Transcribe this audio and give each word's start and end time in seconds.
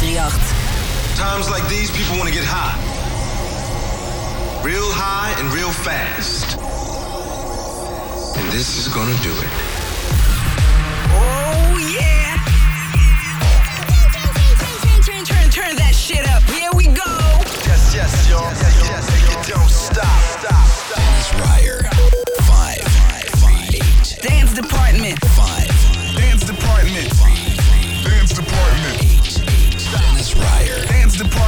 538. 0.00 1.16
Times 1.16 1.48
like 1.50 1.66
these, 1.68 1.90
people 1.90 2.16
want 2.18 2.28
to 2.28 2.34
get 2.34 2.44
high. 2.44 2.76
Real 4.62 4.84
high 4.92 5.32
and 5.40 5.52
real 5.54 5.70
fast. 5.72 6.58
And 8.36 8.52
this 8.52 8.76
is 8.76 8.88
gonna 8.92 9.16
do 9.24 9.32
it. 9.32 9.48
Oh, 11.16 11.80
yeah. 11.96 12.36
Turn, 14.12 15.00
turn, 15.00 15.00
turn, 15.00 15.00
turn 15.00 15.24
turn, 15.24 15.24
turn, 15.24 15.50
turn 15.50 15.72
that 15.76 15.94
shit 15.94 16.28
up. 16.28 16.42
Here 16.44 16.70
we 16.76 16.86
go. 16.92 17.08
Yes, 17.64 17.94
yes, 17.94 18.28
y'all. 18.28 18.44
Yes, 18.52 18.60
yes, 18.84 19.08
yes. 19.08 19.48
Don't 19.48 19.70
stop. 19.70 20.04
Stop. 20.36 20.66
Stop. 20.68 21.00
Dennis 21.00 21.32
Ruyer. 21.40 21.80
Five, 22.44 22.84
five, 23.40 23.72
eight, 23.72 24.18
Dance 24.20 24.52
department. 24.52 25.16
five, 25.32 25.72
Dance 26.20 26.44
department. 26.44 27.08
Dance 27.08 27.35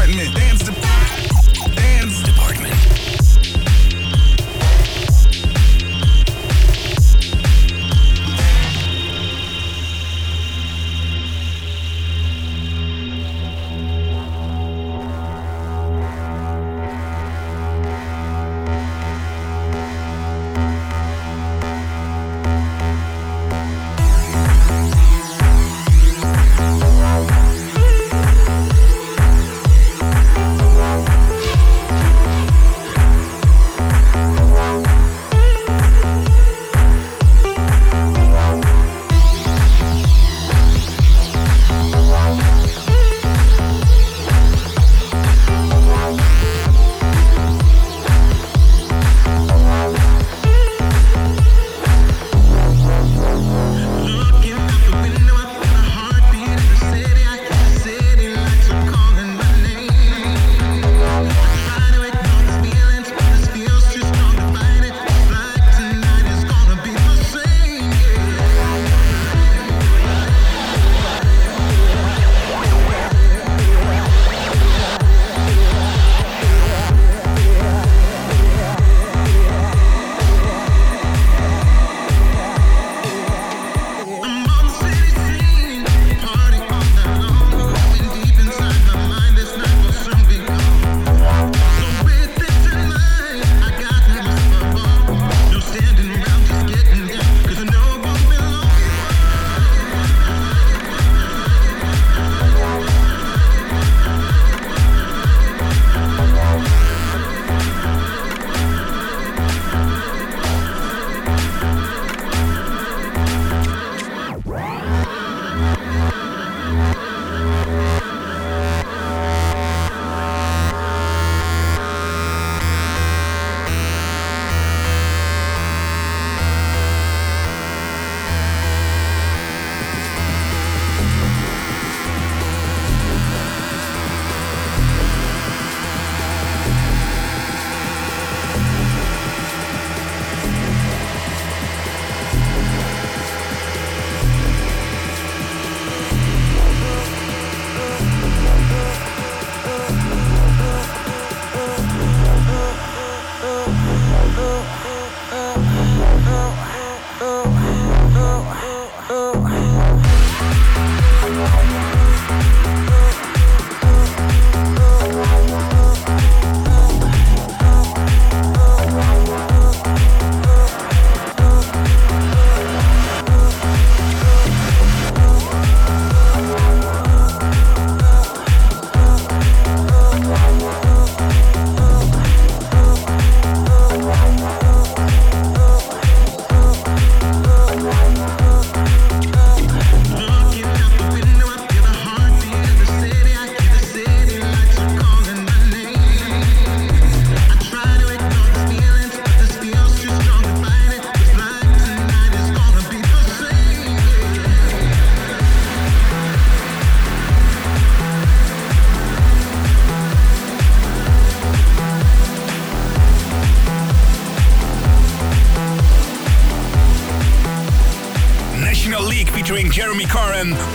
Dance 0.09 0.38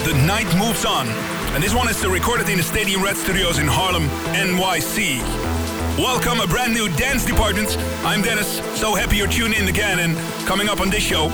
The 0.03 0.14
Night 0.28 0.53
Moves 0.58 0.84
On. 0.84 1.08
And 1.56 1.64
this 1.64 1.74
one 1.74 1.88
is 1.88 2.06
recorded 2.06 2.50
in 2.50 2.57
the 2.57 2.63
Stadium 2.63 3.01
Red 3.01 3.16
Studios 3.16 3.57
in 3.57 3.68
Harlem, 3.68 4.10
NYC. 4.36 5.19
Welcome, 5.98 6.42
a 6.42 6.48
brand 6.48 6.74
new 6.74 6.89
dance 6.98 7.24
department. 7.24 7.77
I'm 8.04 8.22
Dennis, 8.22 8.57
so 8.77 8.95
happy 8.95 9.16
you're 9.16 9.30
tuning 9.30 9.62
in 9.62 9.69
again. 9.69 10.00
And 10.00 10.18
coming 10.45 10.68
up 10.68 10.81
on 10.81 10.89
this 10.89 11.04
show, 11.04 11.30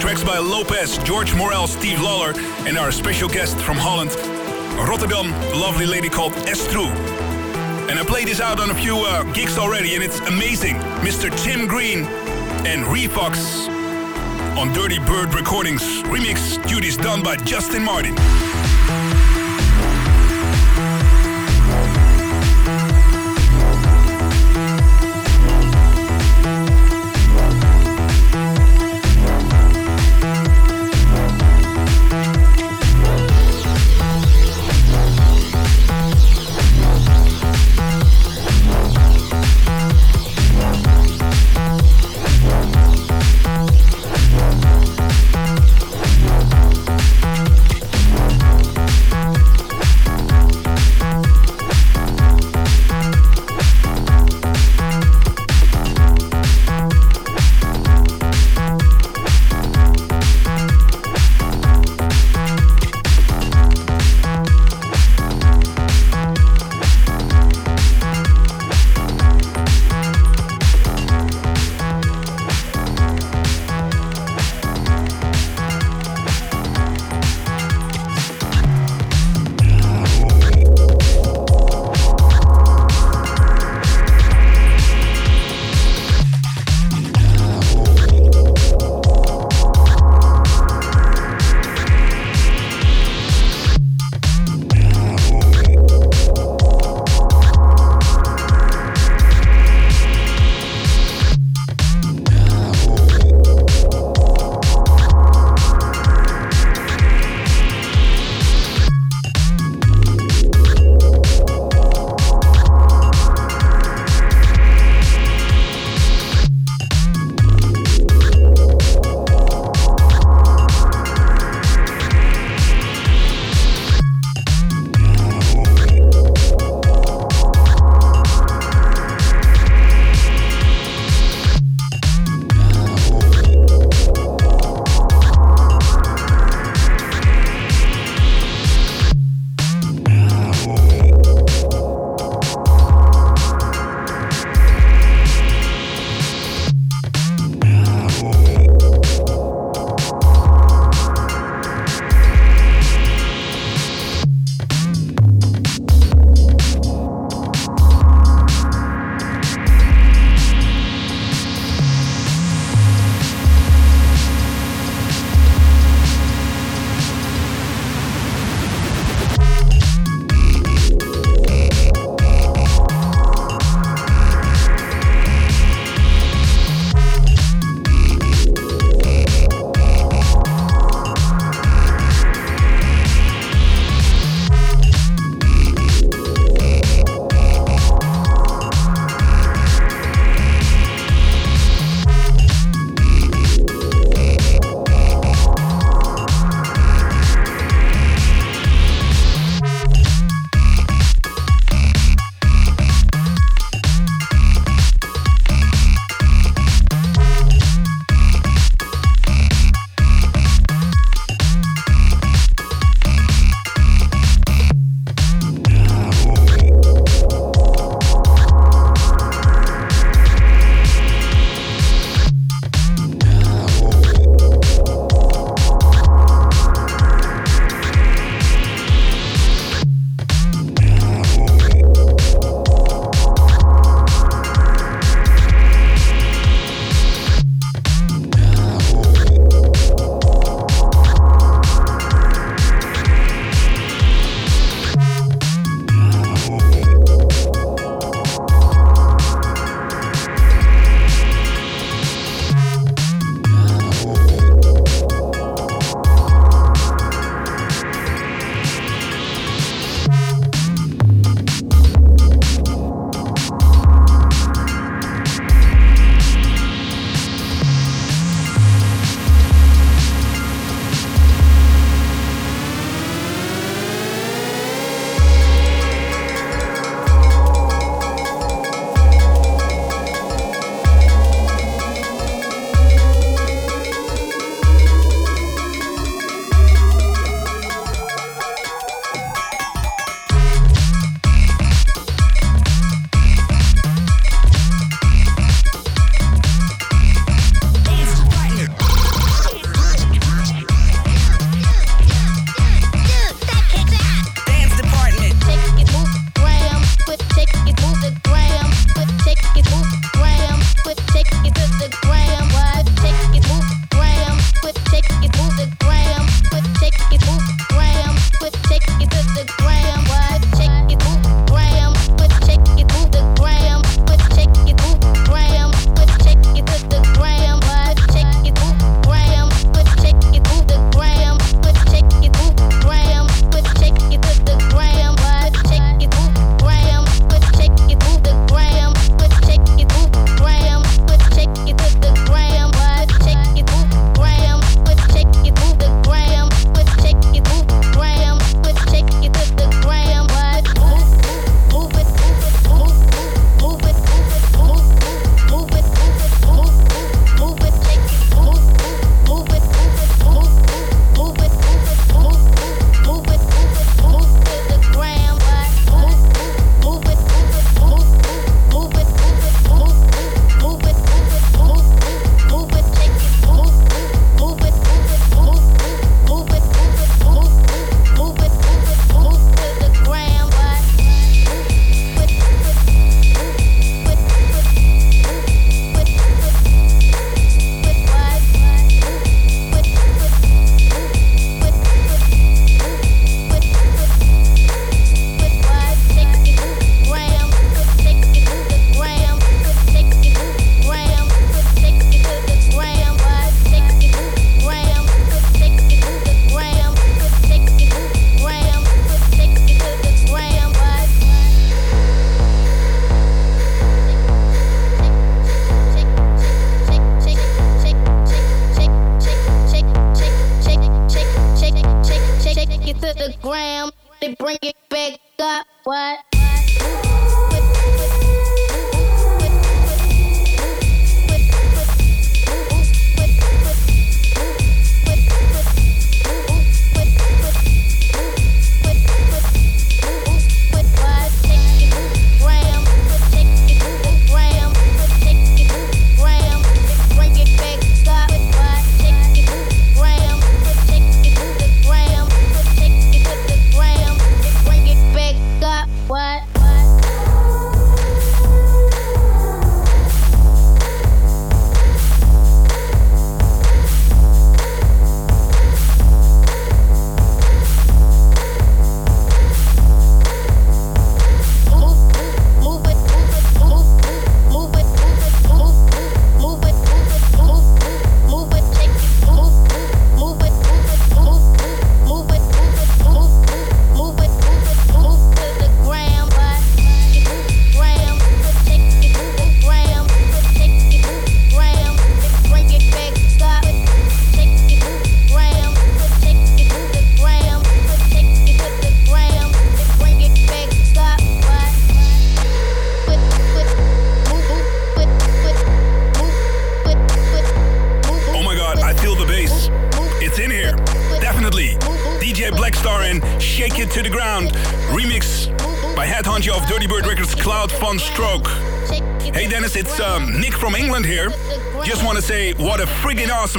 tracks 0.00 0.22
by 0.22 0.36
Lopez, 0.36 0.98
George 0.98 1.34
Morel, 1.34 1.66
Steve 1.66 2.02
Lawler, 2.02 2.34
and 2.66 2.76
our 2.76 2.92
special 2.92 3.30
guest 3.30 3.56
from 3.56 3.78
Holland, 3.78 4.10
Rotterdam, 4.86 5.30
lovely 5.58 5.86
lady 5.86 6.10
called 6.10 6.34
Estroe. 6.44 6.90
And 7.88 7.98
I 7.98 8.04
played 8.04 8.28
this 8.28 8.40
out 8.40 8.60
on 8.60 8.70
a 8.70 8.74
few 8.74 8.98
uh, 8.98 9.22
gigs 9.32 9.56
already, 9.56 9.94
and 9.94 10.04
it's 10.04 10.20
amazing. 10.20 10.74
Mr. 11.00 11.34
Tim 11.42 11.66
Green 11.66 12.04
and 12.66 12.84
Refox 12.84 13.79
on 14.60 14.70
Dirty 14.74 14.98
Bird 14.98 15.32
Recordings. 15.32 15.82
Remix 16.02 16.58
duties 16.68 16.98
done 16.98 17.22
by 17.22 17.34
Justin 17.36 17.82
Martin. 17.82 18.14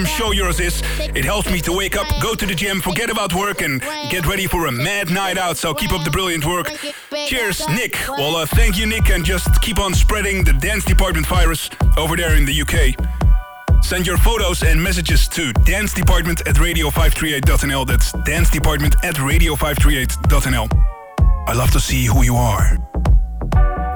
Awesome 0.01 0.17
show 0.17 0.31
yours 0.31 0.59
is. 0.59 0.81
It 0.99 1.25
helps 1.25 1.51
me 1.51 1.59
to 1.61 1.71
wake 1.71 1.95
up, 1.95 2.07
go 2.21 2.33
to 2.35 2.45
the 2.45 2.55
gym, 2.55 2.81
forget 2.81 3.09
about 3.09 3.33
work, 3.33 3.61
and 3.61 3.81
get 4.09 4.25
ready 4.25 4.47
for 4.47 4.67
a 4.67 4.71
mad 4.71 5.09
night 5.09 5.37
out. 5.37 5.57
So 5.57 5.73
keep 5.73 5.91
up 5.91 6.03
the 6.03 6.11
brilliant 6.11 6.45
work. 6.45 6.71
Cheers, 7.27 7.67
Nick. 7.69 7.97
Well, 8.07 8.35
uh, 8.35 8.45
thank 8.45 8.77
you, 8.77 8.85
Nick, 8.85 9.09
and 9.09 9.23
just 9.23 9.61
keep 9.61 9.79
on 9.79 9.93
spreading 9.93 10.43
the 10.43 10.53
dance 10.53 10.85
department 10.85 11.27
virus 11.27 11.69
over 11.97 12.15
there 12.15 12.35
in 12.35 12.45
the 12.45 12.61
UK. 12.61 12.95
Send 13.83 14.05
your 14.07 14.17
photos 14.17 14.63
and 14.63 14.81
messages 14.81 15.27
to 15.29 15.51
dance 15.65 15.93
department 15.93 16.41
at 16.47 16.55
radio538.nl. 16.55 17.87
That's 17.87 18.11
dance 18.23 18.49
department 18.49 18.95
at 19.03 19.15
radio538.nl. 19.15 20.67
I 21.47 21.53
love 21.53 21.71
to 21.71 21.79
see 21.79 22.05
who 22.05 22.23
you 22.23 22.35
are. 22.35 22.77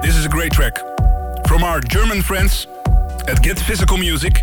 This 0.02 0.16
is 0.16 0.26
a 0.26 0.28
great 0.28 0.52
track 0.52 0.76
from 1.46 1.62
our 1.62 1.80
German 1.80 2.22
friends 2.22 2.66
at 3.28 3.42
Get 3.42 3.58
Physical 3.58 3.96
Music. 3.96 4.42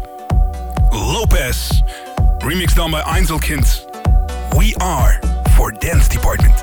Lopez, 0.94 1.82
remixed 2.40 2.76
done 2.76 2.92
by 2.92 3.02
Einzelkind. 3.02 3.66
We 4.56 4.76
are 4.82 5.20
for 5.56 5.72
dance 5.72 6.08
department. 6.08 6.54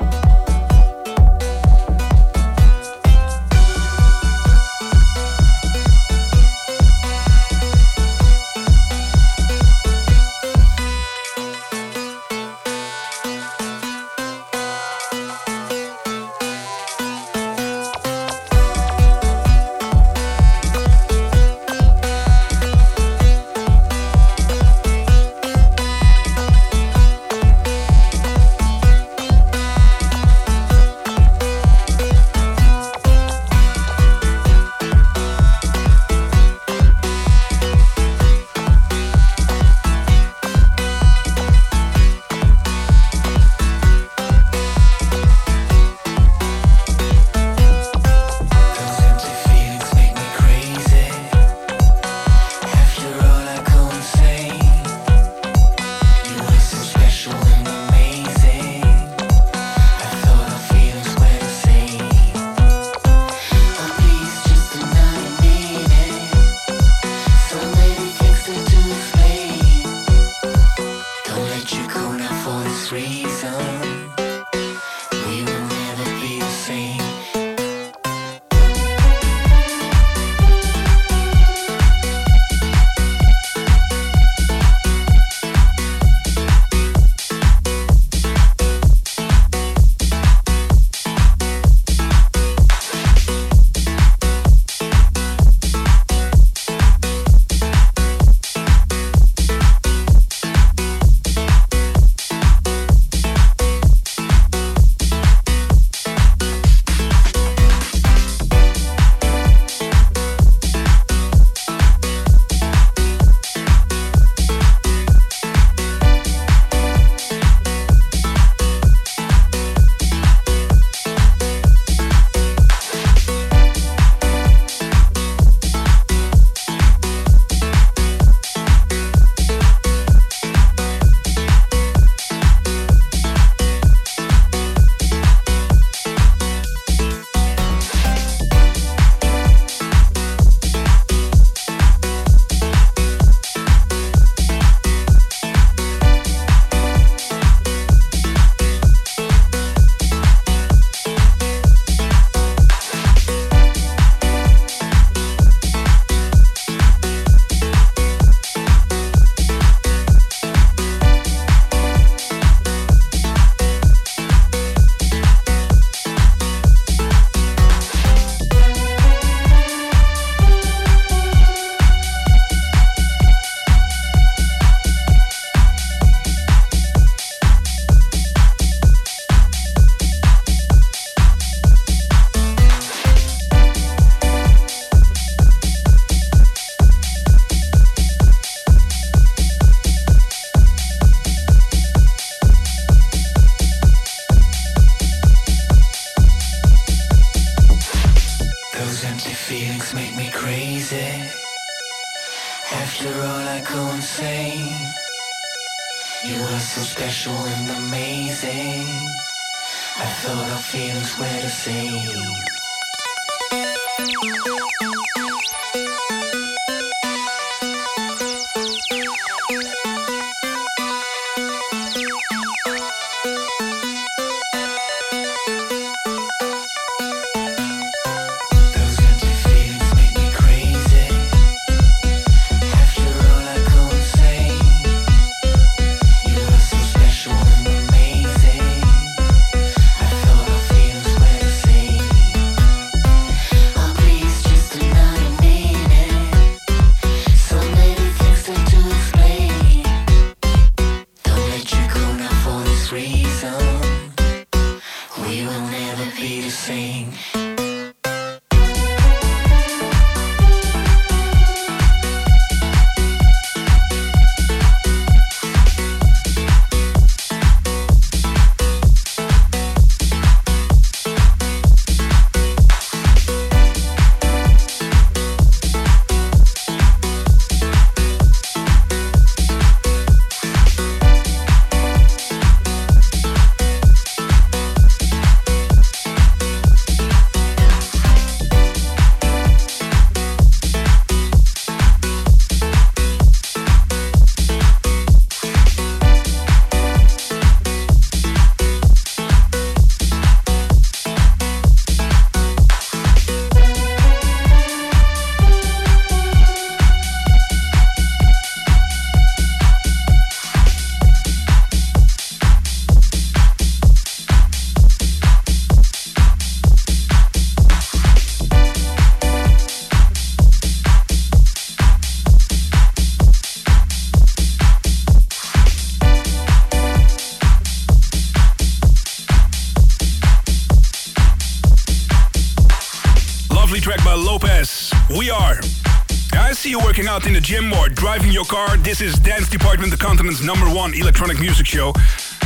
This 338.91 339.03
is 339.03 339.21
Dance 339.21 339.49
Department, 339.49 339.93
the 339.93 339.97
continent's 339.97 340.43
number 340.43 340.67
one 340.67 340.95
electronic 340.95 341.39
music 341.39 341.65
show. 341.65 341.93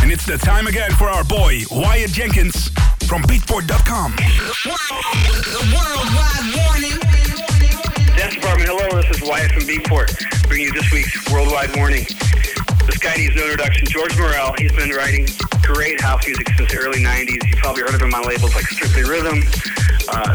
And 0.02 0.12
it's 0.12 0.26
the 0.26 0.36
time 0.36 0.66
again 0.66 0.90
for 0.90 1.08
our 1.08 1.24
boy, 1.24 1.62
Wyatt 1.70 2.10
Jenkins 2.10 2.68
from 3.08 3.22
Beatport.com. 3.22 4.14
Dance 8.14 8.34
Department, 8.34 8.68
hello, 8.68 9.00
this 9.00 9.16
is 9.16 9.26
Wyatt 9.26 9.52
from 9.52 9.62
Beatport, 9.62 10.12
bringing 10.46 10.66
you 10.66 10.74
this 10.74 10.92
week's 10.92 11.32
Worldwide 11.32 11.74
Warning. 11.76 12.04
This 12.84 12.98
guy 12.98 13.16
needs 13.16 13.34
no 13.34 13.44
introduction. 13.44 13.86
George 13.86 14.14
Morel, 14.18 14.52
he's 14.58 14.72
been 14.72 14.90
writing 14.90 15.26
great 15.62 15.98
house 15.98 16.26
music 16.26 16.46
since 16.58 16.70
the 16.70 16.76
early 16.76 17.00
90s. 17.00 17.42
You've 17.48 17.56
probably 17.56 17.80
heard 17.84 17.94
of 17.94 18.02
him 18.02 18.12
on 18.12 18.22
labels 18.28 18.54
like 18.54 18.66
Strictly 18.66 19.04
Rhythm, 19.04 19.40
uh, 20.08 20.34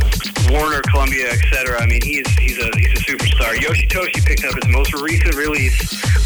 Warner, 0.50 0.82
Columbia, 0.82 1.30
etc. 1.32 1.82
I 1.82 1.86
mean, 1.86 2.02
he's 2.02 2.28
he's 2.40 2.58
a 2.58 2.70
he's 2.78 2.92
a 2.92 3.04
superstar. 3.04 3.56
Yoshitoshi 3.56 4.26
picked 4.26 4.46
up 4.46 4.56
his 4.56 4.68
most 4.68 4.94
recent 4.94 5.36
release 5.36 5.78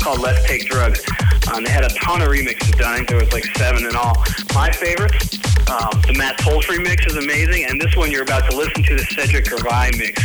called 0.02 0.20
"Let's 0.20 0.46
Take 0.46 0.66
Drugs." 0.66 1.04
Um, 1.52 1.64
they 1.64 1.72
had 1.72 1.84
a 1.84 1.94
ton 1.96 2.22
of 2.22 2.30
remixes 2.30 2.78
done. 2.78 2.94
I 2.94 2.96
think 2.98 3.10
there 3.10 3.20
was 3.20 3.32
like 3.34 3.46
seven 3.58 3.86
in 3.86 3.96
all. 3.96 4.24
My 4.54 4.72
favorites, 4.72 5.38
um, 5.70 6.02
the 6.08 6.16
Matt 6.18 6.38
Tolfrey 6.40 6.82
mix 6.82 7.06
is 7.06 7.18
amazing, 7.18 7.66
and 7.70 7.80
this 7.80 7.96
one 7.96 8.12
you're 8.12 8.24
about 8.24 8.50
to 8.50 8.56
listen 8.56 8.84
to, 8.84 8.96
the 8.96 9.04
Cedric 9.04 9.48
Gervais 9.48 9.92
mix. 9.98 10.22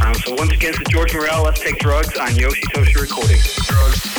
Um, 0.00 0.14
so 0.14 0.34
once 0.34 0.52
again, 0.52 0.74
it's 0.78 0.90
George 0.90 1.12
Morel. 1.14 1.42
"Let's 1.42 1.60
Take 1.60 1.78
Drugs" 1.78 2.16
on 2.18 2.30
Yoshitoshi 2.30 3.00
Recordings. 3.00 3.54
Drugs. 3.66 4.09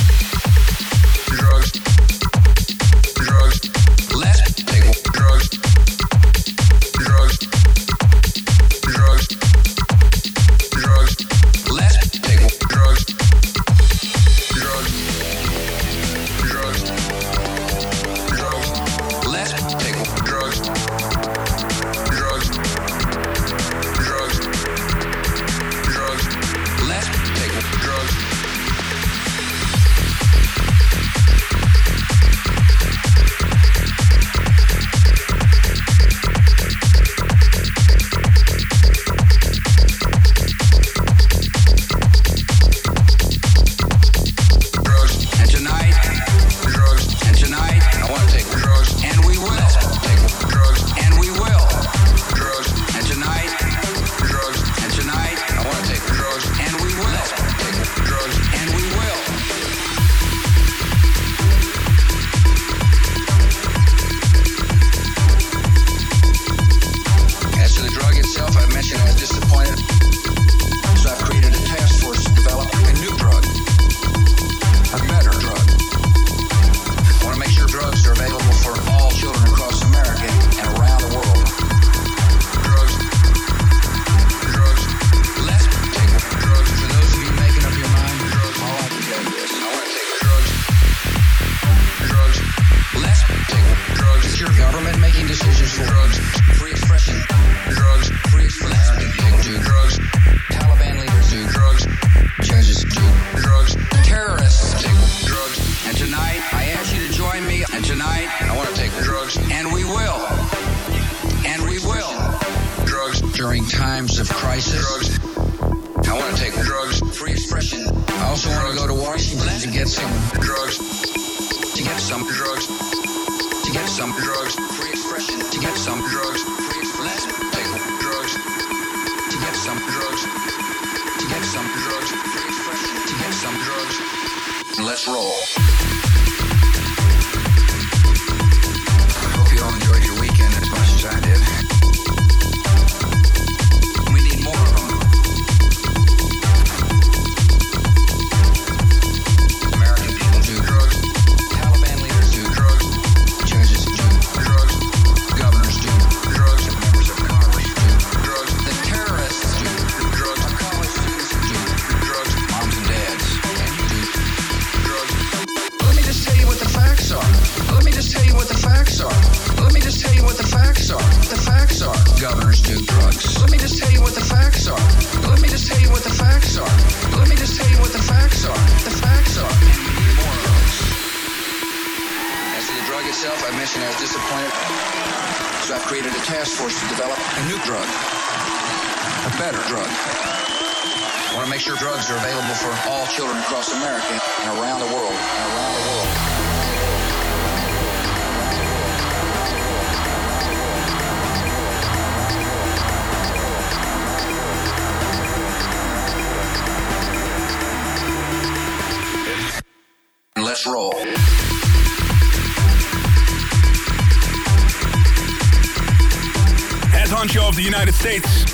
honcho 217.12 217.48
of 217.48 217.56
the 217.56 217.62
United 217.62 217.94
States. 217.94 218.46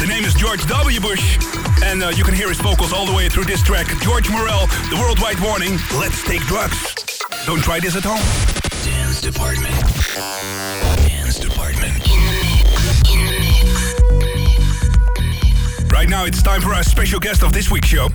The 0.00 0.06
name 0.06 0.24
is 0.24 0.32
George 0.32 0.64
W. 0.66 1.00
Bush, 1.00 1.38
and 1.84 2.02
uh, 2.02 2.08
you 2.08 2.24
can 2.24 2.34
hear 2.34 2.48
his 2.48 2.58
vocals 2.58 2.92
all 2.92 3.04
the 3.04 3.12
way 3.12 3.28
through 3.28 3.44
this 3.44 3.62
track. 3.62 3.86
George 4.00 4.30
Morel, 4.30 4.66
The 4.88 4.96
Worldwide 4.98 5.38
Warning, 5.40 5.78
Let's 5.98 6.22
Take 6.24 6.40
Drugs. 6.42 6.94
Don't 7.44 7.62
try 7.62 7.78
this 7.78 7.94
at 7.94 8.04
home. 8.04 8.20
Dance 8.84 9.20
Department. 9.20 9.74
Dance 11.06 11.38
Department. 11.38 11.92
Right 15.92 16.08
now, 16.08 16.24
it's 16.24 16.42
time 16.42 16.62
for 16.62 16.74
our 16.74 16.82
special 16.82 17.20
guest 17.20 17.42
of 17.42 17.52
this 17.52 17.70
week's 17.70 17.88
show. 17.88 18.08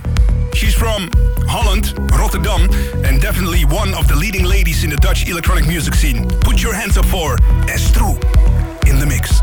She's 0.54 0.74
from 0.74 1.10
Holland, 1.46 1.94
Rotterdam, 2.10 2.68
and 3.04 3.20
definitely 3.20 3.64
one 3.64 3.94
of 3.94 4.08
the 4.08 4.16
leading 4.16 4.44
ladies 4.44 4.84
in 4.84 4.90
the 4.90 4.96
Dutch 4.96 5.28
electronic 5.28 5.66
music 5.66 5.94
scene. 5.94 6.28
Put 6.40 6.62
your 6.62 6.74
hands 6.74 6.98
up 6.98 7.06
for 7.06 7.36
Estroe 7.66 8.16
in 8.86 8.98
the 8.98 9.06
mix. 9.06 9.40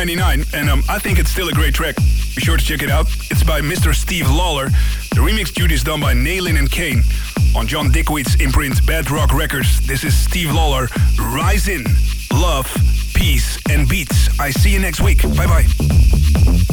1999, 0.00 0.58
and 0.58 0.70
um, 0.70 0.82
I 0.88 0.98
think 0.98 1.18
it's 1.18 1.30
still 1.30 1.50
a 1.50 1.52
great 1.52 1.74
track. 1.74 1.94
Be 1.96 2.40
sure 2.40 2.56
to 2.56 2.64
check 2.64 2.82
it 2.82 2.90
out. 2.90 3.06
It's 3.30 3.42
by 3.42 3.60
Mr. 3.60 3.94
Steve 3.94 4.30
Lawler. 4.30 4.70
The 5.10 5.20
remix 5.20 5.52
duty 5.52 5.74
is 5.74 5.84
done 5.84 6.00
by 6.00 6.14
Nalin 6.14 6.58
and 6.58 6.70
Kane. 6.70 7.02
On 7.54 7.66
John 7.66 7.90
Digweed's 7.90 8.40
imprint 8.40 8.86
Bedrock 8.86 9.34
Records, 9.34 9.86
this 9.86 10.02
is 10.02 10.16
Steve 10.16 10.52
Lawler, 10.52 10.88
Rise 11.18 11.68
In, 11.68 11.84
Love, 12.32 12.66
Peace, 13.12 13.58
and 13.68 13.86
Beats. 13.86 14.40
I 14.40 14.50
see 14.50 14.72
you 14.72 14.78
next 14.78 15.02
week. 15.02 15.20
Bye 15.36 15.46
bye. 15.46 16.69